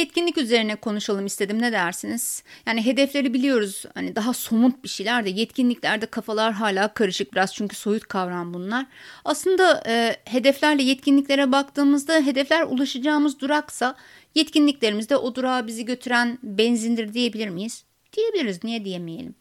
[0.00, 1.62] yetkinlik üzerine konuşalım istedim.
[1.62, 2.42] Ne dersiniz?
[2.66, 3.84] Yani hedefleri biliyoruz.
[3.94, 8.86] Hani daha somut bir şeyler de yetkinliklerde kafalar hala karışık biraz çünkü soyut kavram bunlar.
[9.24, 13.96] Aslında e, hedeflerle yetkinliklere baktığımızda hedefler ulaşacağımız duraksa
[14.34, 17.89] yetkinliklerimiz de o durağa bizi götüren benzindir diyebilir miyiz?
[18.16, 19.34] Diyebiliriz niye diyemeyelim.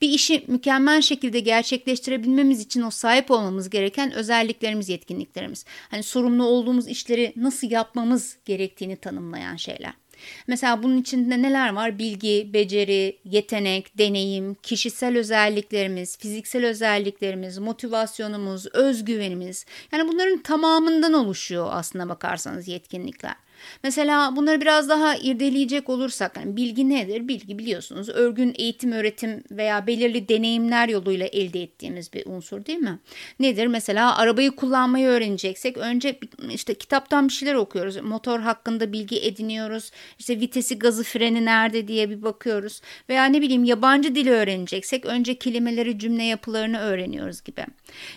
[0.00, 5.64] Bir işi mükemmel şekilde gerçekleştirebilmemiz için o sahip olmamız gereken özelliklerimiz, yetkinliklerimiz.
[5.90, 9.92] Hani sorumlu olduğumuz işleri nasıl yapmamız gerektiğini tanımlayan şeyler.
[10.46, 11.98] Mesela bunun içinde neler var?
[11.98, 19.66] Bilgi, beceri, yetenek, deneyim, kişisel özelliklerimiz, fiziksel özelliklerimiz, motivasyonumuz, özgüvenimiz.
[19.92, 23.34] Yani bunların tamamından oluşuyor aslına bakarsanız yetkinlikler.
[23.82, 27.28] Mesela bunları biraz daha irdeleyecek olursak yani bilgi nedir?
[27.28, 32.98] Bilgi biliyorsunuz örgün eğitim öğretim veya belirli deneyimler yoluyla elde ettiğimiz bir unsur değil mi?
[33.40, 33.66] Nedir?
[33.66, 36.18] Mesela arabayı kullanmayı öğreneceksek önce
[36.50, 37.96] işte kitaptan bir şeyler okuyoruz.
[37.96, 39.90] Motor hakkında bilgi ediniyoruz.
[40.18, 42.80] İşte vitesi, gazı, freni nerede diye bir bakıyoruz.
[43.08, 47.66] Veya ne bileyim yabancı dili öğreneceksek önce kelimeleri, cümle yapılarını öğreniyoruz gibi.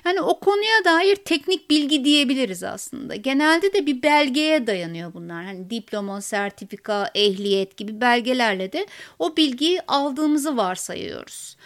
[0.05, 3.15] Yani o konuya dair teknik bilgi diyebiliriz aslında.
[3.15, 5.45] Genelde de bir belgeye dayanıyor bunlar bunlar.
[5.45, 8.87] Hani diploma, sertifika, ehliyet gibi belgelerle de
[9.19, 11.57] o bilgiyi aldığımızı varsayıyoruz.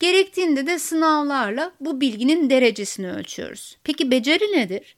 [0.00, 3.76] Gerektiğinde de sınavlarla bu bilginin derecesini ölçüyoruz.
[3.84, 4.96] Peki beceri nedir?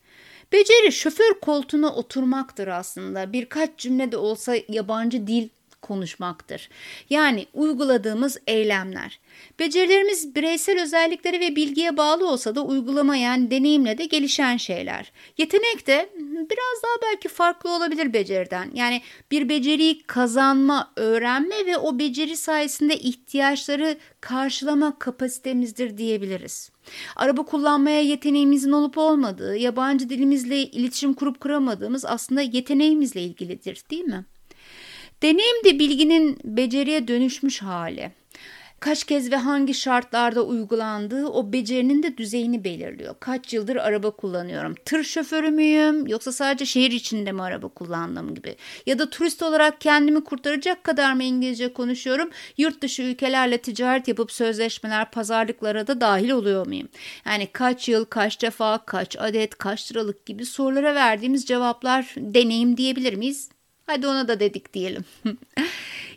[0.52, 3.32] Beceri şoför koltuğuna oturmaktır aslında.
[3.32, 5.48] Birkaç cümle de olsa yabancı dil
[5.82, 6.68] konuşmaktır.
[7.10, 9.20] Yani uyguladığımız eylemler.
[9.58, 15.12] Becerilerimiz bireysel özelliklere ve bilgiye bağlı olsa da uygulama yani deneyimle de gelişen şeyler.
[15.38, 16.10] Yetenek de
[16.50, 18.70] biraz daha belki farklı olabilir beceriden.
[18.74, 26.70] Yani bir beceriyi kazanma, öğrenme ve o beceri sayesinde ihtiyaçları karşılama kapasitemizdir diyebiliriz.
[27.16, 34.24] Araba kullanmaya yeteneğimizin olup olmadığı, yabancı dilimizle iletişim kurup kuramadığımız aslında yeteneğimizle ilgilidir değil mi?
[35.22, 38.12] Deneyim de bilginin beceriye dönüşmüş hali.
[38.80, 43.14] Kaç kez ve hangi şartlarda uygulandığı o becerinin de düzeyini belirliyor.
[43.20, 44.74] Kaç yıldır araba kullanıyorum?
[44.84, 48.56] Tır şoförü müyüm yoksa sadece şehir içinde mi araba kullandım gibi?
[48.86, 52.30] Ya da turist olarak kendimi kurtaracak kadar mı İngilizce konuşuyorum?
[52.56, 56.88] Yurt dışı ülkelerle ticaret yapıp sözleşmeler, pazarlıklara da dahil oluyor muyum?
[57.26, 63.14] Yani kaç yıl, kaç defa, kaç adet, kaç liralık gibi sorulara verdiğimiz cevaplar deneyim diyebilir
[63.14, 63.57] miyiz?
[63.88, 65.04] Hadi ona da dedik diyelim.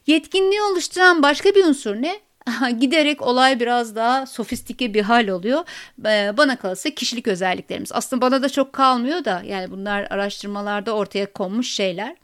[0.08, 2.20] Yetkinliği oluşturan başka bir unsur ne?
[2.80, 5.64] giderek olay biraz daha sofistike bir hal oluyor.
[6.06, 7.92] Ee, bana kalırsa kişilik özelliklerimiz.
[7.92, 12.16] Aslında bana da çok kalmıyor da yani bunlar araştırmalarda ortaya konmuş şeyler.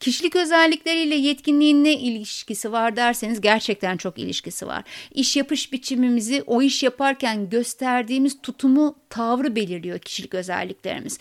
[0.00, 4.84] Kişilik özellikleriyle yetkinliğin ne ilişkisi var derseniz gerçekten çok ilişkisi var.
[5.10, 11.18] İş yapış biçimimizi o iş yaparken gösterdiğimiz tutumu, tavrı belirliyor kişilik özelliklerimiz.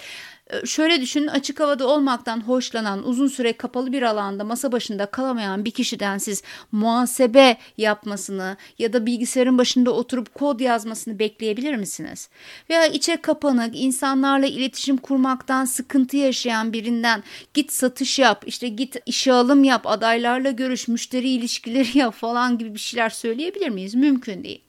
[0.49, 5.65] Ee, şöyle düşünün açık havada olmaktan hoşlanan uzun süre kapalı bir alanda masa başında kalamayan
[5.65, 12.29] bir kişiden siz muhasebe yapmasını ya da bilgisayarın başında oturup kod yazmasını bekleyebilir misiniz?
[12.69, 19.33] Veya içe kapanık insanlarla iletişim kurmaktan sıkıntı yaşayan birinden git satış yap işte git işe
[19.33, 23.95] alım yap adaylarla görüş müşteri ilişkileri yap falan gibi bir şeyler söyleyebilir miyiz?
[23.95, 24.61] Mümkün değil.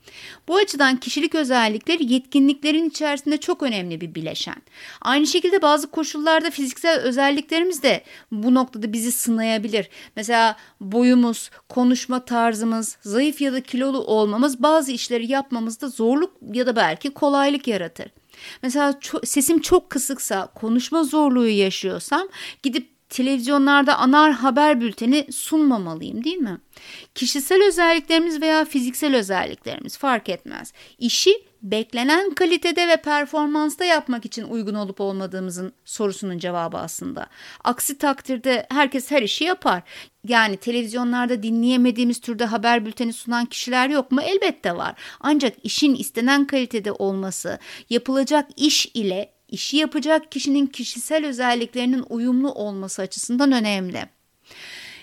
[0.49, 4.63] Bu açıdan kişilik özellikleri yetkinliklerin içerisinde çok önemli bir bileşen.
[5.01, 8.03] Aynı şekilde bazı koşullarda fiziksel özelliklerimiz de
[8.33, 9.89] bu noktada bizi sınayabilir.
[10.17, 16.77] Mesela boyumuz, konuşma tarzımız, zayıf ya da kilolu olmamız bazı işleri yapmamızda zorluk ya da
[16.77, 18.07] belki kolaylık yaratır.
[18.63, 22.29] Mesela sesim çok kısıksa, konuşma zorluğu yaşıyorsam
[22.63, 26.61] gidip televizyonlarda anar haber bülteni sunmamalıyım değil mi?
[27.15, 30.73] Kişisel özelliklerimiz veya fiziksel özelliklerimiz fark etmez.
[30.99, 37.27] İşi beklenen kalitede ve performansta yapmak için uygun olup olmadığımızın sorusunun cevabı aslında.
[37.65, 39.83] Aksi takdirde herkes her işi yapar.
[40.25, 44.21] Yani televizyonlarda dinleyemediğimiz türde haber bülteni sunan kişiler yok mu?
[44.21, 44.95] Elbette var.
[45.21, 47.59] Ancak işin istenen kalitede olması,
[47.91, 54.18] yapılacak iş ile işi yapacak kişinin kişisel özelliklerinin uyumlu olması açısından önemli.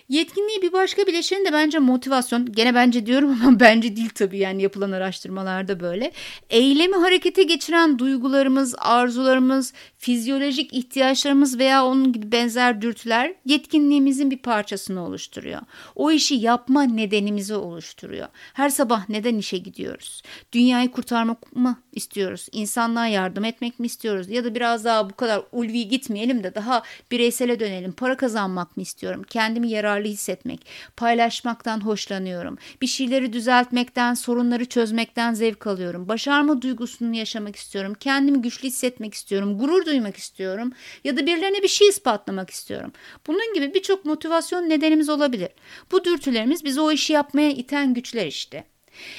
[0.10, 2.46] Yetkinliği bir başka bileşeni de bence motivasyon.
[2.52, 6.12] Gene bence diyorum ama bence değil tabii yani yapılan araştırmalarda böyle.
[6.50, 15.06] Eylemi harekete geçiren duygularımız, arzularımız, fizyolojik ihtiyaçlarımız veya onun gibi benzer dürtüler yetkinliğimizin bir parçasını
[15.06, 15.62] oluşturuyor.
[15.96, 18.28] O işi yapma nedenimizi oluşturuyor.
[18.54, 20.22] Her sabah neden işe gidiyoruz?
[20.52, 22.48] Dünyayı kurtarmak mı istiyoruz?
[22.52, 24.30] İnsanlığa yardım etmek mi istiyoruz?
[24.30, 27.92] Ya da biraz daha bu kadar ulvi gitmeyelim de daha bireysele dönelim.
[27.92, 29.24] Para kazanmak mı istiyorum?
[29.30, 30.66] Kendimi yarar yararlı hissetmek,
[30.98, 32.58] paylaşmaktan hoşlanıyorum.
[32.82, 36.08] Bir şeyleri düzeltmekten, sorunları çözmekten zevk alıyorum.
[36.08, 37.94] Başarma duygusunu yaşamak istiyorum.
[38.00, 39.58] Kendimi güçlü hissetmek istiyorum.
[39.60, 40.72] Gurur duymak istiyorum.
[41.04, 42.92] Ya da birilerine bir şey ispatlamak istiyorum.
[43.28, 45.50] Bunun gibi birçok motivasyon nedenimiz olabilir.
[45.92, 48.75] Bu dürtülerimiz bizi o işi yapmaya iten güçler işte.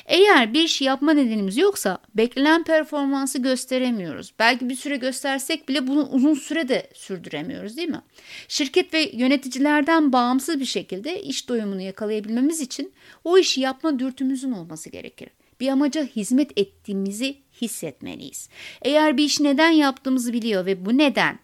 [0.06, 4.32] Eğer bir şey yapma nedenimiz yoksa beklenen performansı gösteremiyoruz.
[4.38, 8.02] Belki bir süre göstersek bile bunu uzun süre de sürdüremiyoruz değil mi?
[8.49, 12.93] Şirket ve yöneticilerden bağımsız bir şekilde iş doyumunu yakalayabilmemiz için
[13.25, 15.28] o işi yapma dürtümüzün olması gerekir.
[15.61, 18.49] Bir amaca hizmet ettiğimizi hissetmeliyiz.
[18.82, 21.38] Eğer bir işi neden yaptığımızı biliyor ve bu neden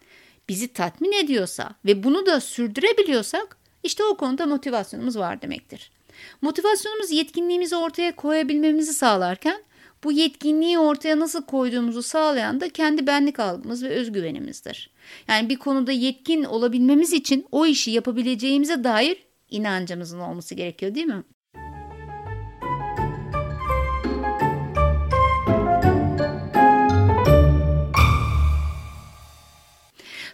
[0.48, 5.90] bizi tatmin ediyorsa ve bunu da sürdürebiliyorsak işte o konuda motivasyonumuz var demektir.
[6.42, 9.62] Motivasyonumuz yetkinliğimizi ortaya koyabilmemizi sağlarken
[10.04, 14.90] bu yetkinliği ortaya nasıl koyduğumuzu sağlayan da kendi benlik algımız ve özgüvenimizdir.
[15.28, 19.16] Yani bir konuda yetkin olabilmemiz için o işi yapabileceğimize dair
[19.50, 21.22] inancımızın olması gerekiyor değil mi?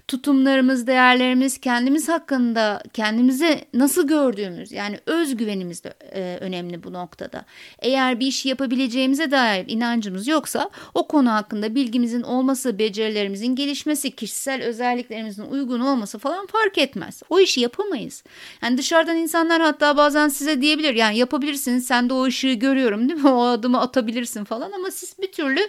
[0.08, 7.44] Tutumlarımız, değerlerimiz, kendimiz hakkında kendimizi nasıl gördüğümüz yani özgüvenimiz de e, önemli bu noktada.
[7.78, 14.62] Eğer bir işi yapabileceğimize dair inancımız yoksa o konu hakkında bilgimizin olması, becerilerimizin gelişmesi, kişisel
[14.62, 17.22] özelliklerimizin uygun olması falan fark etmez.
[17.30, 18.24] O işi yapamayız.
[18.62, 23.20] Yani dışarıdan insanlar hatta bazen size diyebilir yani yapabilirsiniz sen de o ışığı görüyorum değil
[23.20, 23.28] mi?
[23.38, 25.60] O adımı atabilirsin falan ama siz bir türlü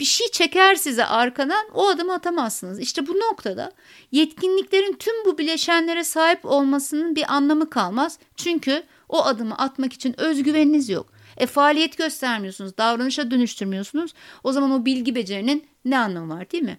[0.00, 2.80] bir şey çeker size arkadan o adımı atamazsınız.
[2.80, 3.72] İşte bu noktada
[4.12, 8.18] Yetkinliklerin tüm bu bileşenlere sahip olmasının bir anlamı kalmaz.
[8.36, 11.12] Çünkü o adımı atmak için özgüveniniz yok.
[11.36, 14.14] E faaliyet göstermiyorsunuz, davranışa dönüştürmüyorsunuz.
[14.44, 16.78] O zaman o bilgi becerinin ne anlamı var değil mi?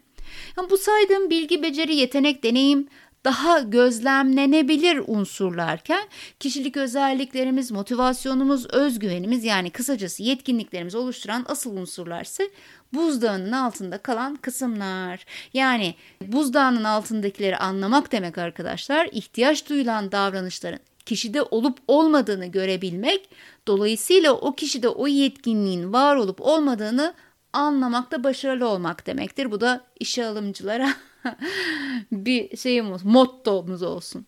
[0.58, 2.88] Yani bu saydığım bilgi, beceri, yetenek, deneyim
[3.28, 6.08] daha gözlemlenebilir unsurlarken
[6.40, 12.50] kişilik özelliklerimiz, motivasyonumuz, özgüvenimiz yani kısacası yetkinliklerimiz oluşturan asıl unsurlar ise
[12.94, 15.26] buzdağının altında kalan kısımlar.
[15.54, 23.30] Yani buzdağının altındakileri anlamak demek arkadaşlar ihtiyaç duyulan davranışların kişide olup olmadığını görebilmek,
[23.68, 27.14] dolayısıyla o kişide o yetkinliğin var olup olmadığını
[27.54, 29.52] anlamakta başarılı olmak demektir.
[29.52, 30.94] Bu da işe alımcılara
[32.12, 34.26] bir şeyimiz, mottomuz olsun.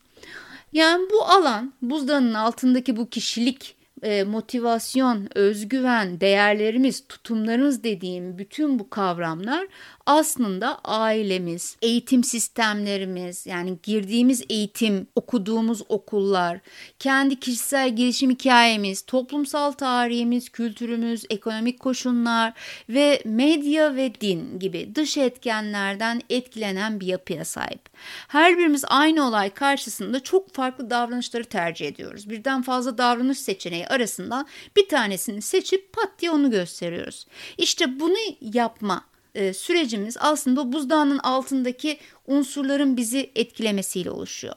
[0.73, 8.89] Yani bu alan buzdağının altındaki bu kişilik e, motivasyon, özgüven, değerlerimiz, tutumlarımız dediğim bütün bu
[8.89, 9.67] kavramlar
[10.09, 16.59] aslında ailemiz, eğitim sistemlerimiz, yani girdiğimiz eğitim, okuduğumuz okullar,
[16.99, 22.53] kendi kişisel gelişim hikayemiz, toplumsal tarihimiz, kültürümüz, ekonomik koşullar
[22.89, 27.89] ve medya ve din gibi dış etkenlerden etkilenen bir yapıya sahip.
[28.27, 32.29] Her birimiz aynı olay karşısında çok farklı davranışları tercih ediyoruz.
[32.29, 34.47] Birden fazla davranış seçeneği arasından
[34.77, 37.25] bir tanesini seçip pat diye onu gösteriyoruz.
[37.57, 41.97] İşte bunu yapma e, sürecimiz aslında buzdağının altındaki
[42.27, 44.55] unsurların bizi etkilemesiyle oluşuyor.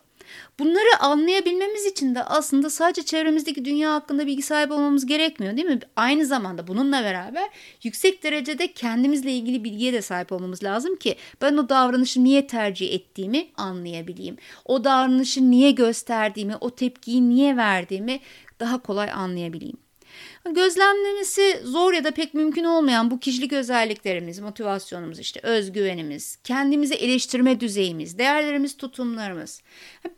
[0.59, 5.79] Bunları anlayabilmemiz için de aslında sadece çevremizdeki dünya hakkında bilgi sahibi olmamız gerekmiyor değil mi?
[5.97, 7.49] Aynı zamanda bununla beraber
[7.83, 12.95] yüksek derecede kendimizle ilgili bilgiye de sahip olmamız lazım ki ben o davranışı niye tercih
[12.95, 14.37] ettiğimi anlayabileyim.
[14.65, 18.21] O davranışı niye gösterdiğimi, o tepkiyi niye verdiğimi
[18.61, 19.77] daha kolay anlayabileyim.
[20.51, 27.61] Gözlemlemesi zor ya da pek mümkün olmayan bu kişilik özelliklerimiz, motivasyonumuz, işte özgüvenimiz, kendimizi eleştirme
[27.61, 29.63] düzeyimiz, değerlerimiz, tutumlarımız.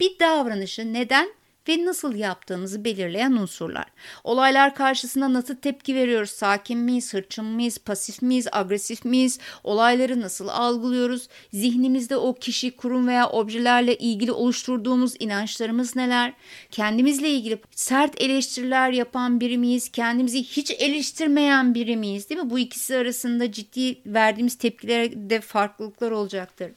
[0.01, 1.29] Bir davranışı neden
[1.69, 3.87] ve nasıl yaptığımızı belirleyen unsurlar.
[4.25, 6.31] Olaylar karşısında nasıl tepki veriyoruz?
[6.31, 9.39] Sakin miyiz, hırçın mıyız, pasif miyiz, agresif miyiz?
[9.65, 11.29] Olayları nasıl algılıyoruz?
[11.53, 16.33] Zihnimizde o kişi, kurum veya objelerle ilgili oluşturduğumuz inançlarımız neler?
[16.71, 19.89] Kendimizle ilgili sert eleştiriler yapan biri miyiz?
[19.89, 22.31] Kendimizi hiç eleştirmeyen biri miyiz?
[22.31, 22.51] Değil mi?
[22.51, 26.71] Bu ikisi arasında ciddi verdiğimiz tepkilerde farklılıklar olacaktır.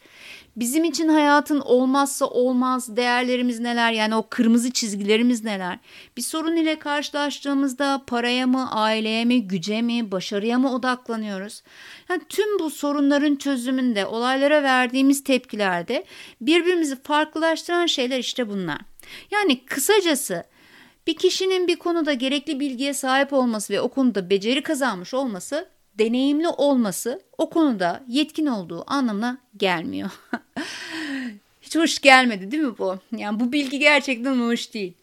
[0.58, 3.92] Bizim için hayatın olmazsa olmaz değerlerimiz neler?
[3.92, 5.80] Yani o kırmızı çizgilerimiz neler?
[6.18, 11.64] Bir sorun ile karşılaştığımızda paraya mı, aileye mi, güce mi, başarıya mı odaklanıyoruz?
[12.10, 16.06] Yani tüm bu sorunların çözümünde, olaylara verdiğimiz tepkilerde
[16.42, 18.80] birbirimizi farklılaştıran şeyler işte bunlar.
[19.32, 20.44] Yani kısacası
[21.08, 26.48] bir kişinin bir konuda gerekli bilgiye sahip olması ve o konuda beceri kazanmış olması deneyimli
[26.48, 30.10] olması o konuda yetkin olduğu anlamına gelmiyor.
[31.62, 33.00] Hiç hoş gelmedi değil mi bu?
[33.18, 34.94] Yani bu bilgi gerçekten hoş değil.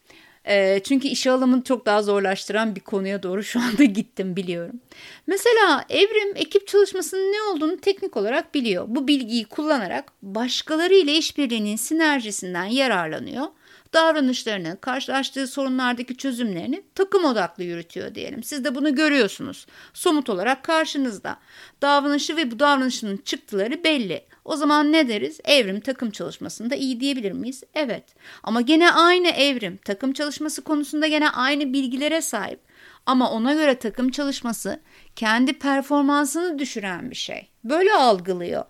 [0.47, 4.79] E, çünkü işe alımını çok daha zorlaştıran bir konuya doğru şu anda gittim biliyorum.
[5.27, 8.85] Mesela Evrim ekip çalışmasının ne olduğunu teknik olarak biliyor.
[8.87, 13.47] Bu bilgiyi kullanarak başkaları ile işbirliğinin sinerjisinden yararlanıyor
[13.93, 18.43] davranışlarını, karşılaştığı sorunlardaki çözümlerini takım odaklı yürütüyor diyelim.
[18.43, 19.65] Siz de bunu görüyorsunuz.
[19.93, 21.37] Somut olarak karşınızda.
[21.81, 24.25] Davranışı ve bu davranışının çıktıları belli.
[24.45, 25.39] O zaman ne deriz?
[25.43, 27.63] Evrim takım çalışmasında iyi diyebilir miyiz?
[27.73, 28.03] Evet.
[28.43, 32.59] Ama gene aynı evrim takım çalışması konusunda gene aynı bilgilere sahip.
[33.05, 34.79] Ama ona göre takım çalışması
[35.15, 37.49] kendi performansını düşüren bir şey.
[37.63, 38.65] Böyle algılıyor.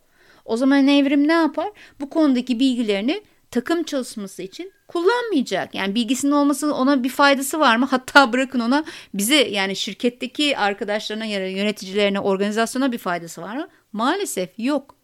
[0.45, 1.71] O zaman evrim ne yapar?
[1.99, 5.75] Bu konudaki bilgilerini takım çalışması için kullanmayacak.
[5.75, 7.85] Yani bilgisinin olması ona bir faydası var mı?
[7.91, 13.67] Hatta bırakın ona bize yani şirketteki arkadaşlarına yöneticilerine, organizasyona bir faydası var mı?
[13.93, 14.95] Maalesef yok.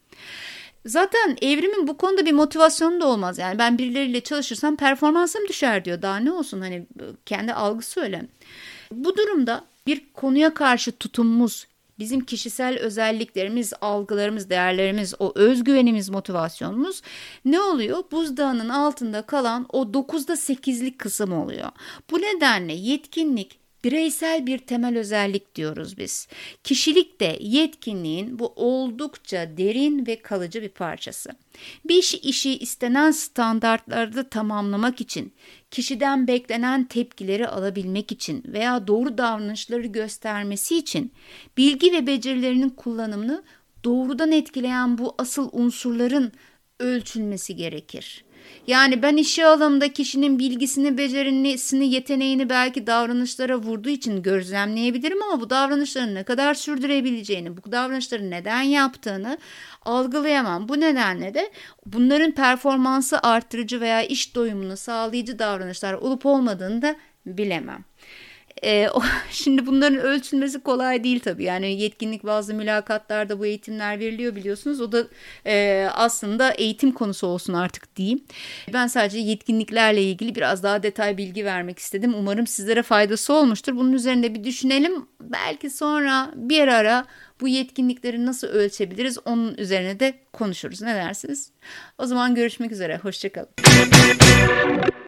[0.86, 3.38] Zaten evrimin bu konuda bir motivasyonu da olmaz.
[3.38, 6.02] Yani ben birileriyle çalışırsam performansım düşer diyor.
[6.02, 6.88] Daha ne olsun hani
[7.26, 8.26] kendi algısı öyle.
[8.92, 11.68] Bu durumda bir konuya karşı tutumumuz,
[12.02, 17.02] bizim kişisel özelliklerimiz, algılarımız, değerlerimiz, o özgüvenimiz, motivasyonumuz
[17.46, 18.04] ne oluyor?
[18.12, 21.70] Buzdağının altında kalan o 9'da 8'lik kısım oluyor.
[22.12, 26.28] Bu nedenle yetkinlik Bireysel bir temel özellik diyoruz biz.
[26.64, 31.32] Kişilik de yetkinliğin bu oldukça derin ve kalıcı bir parçası.
[31.86, 35.34] Bir işi, işi istenen standartlarda tamamlamak için,
[35.72, 41.12] kişiden beklenen tepkileri alabilmek için veya doğru davranışları göstermesi için
[41.58, 43.44] bilgi ve becerilerinin kullanımını
[43.84, 46.32] doğrudan etkileyen bu asıl unsurların
[46.80, 48.24] ölçülmesi gerekir.
[48.68, 55.50] Yani ben işe alımda kişinin bilgisini, becerisini, yeteneğini belki davranışlara vurduğu için gözlemleyebilirim ama bu
[55.50, 59.38] davranışların ne kadar sürdürebileceğini, bu davranışları neden yaptığını
[59.86, 60.70] algılayamam.
[60.70, 61.52] Bu nedenle de
[61.86, 66.96] bunların performansı artırıcı veya iş doyumunu sağlayıcı davranışlar olup olmadığını da
[67.26, 67.86] bilemem.
[68.62, 71.44] E, o, şimdi bunların ölçülmesi kolay değil tabii.
[71.44, 74.82] Yani yetkinlik bazı mülakatlarda bu eğitimler veriliyor biliyorsunuz.
[74.82, 75.08] O da
[75.46, 78.24] e, aslında eğitim konusu olsun artık diyeyim.
[78.74, 82.14] Ben sadece yetkinliklerle ilgili biraz daha detay bilgi vermek istedim.
[82.18, 83.76] Umarım sizlere faydası olmuştur.
[83.76, 85.06] Bunun üzerinde bir düşünelim.
[85.22, 87.06] Belki sonra bir ara
[87.42, 90.82] bu yetkinlikleri nasıl ölçebiliriz onun üzerine de konuşuruz.
[90.82, 91.52] Ne dersiniz?
[91.98, 92.98] O zaman görüşmek üzere.
[92.98, 93.50] Hoşçakalın.